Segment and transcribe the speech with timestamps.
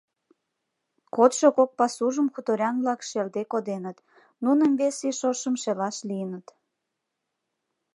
[1.15, 3.97] Кодшо кок пасужым хуторян-влак шелде коденыт,
[4.43, 6.47] нуным вес ий шошым шелаш лийыныт.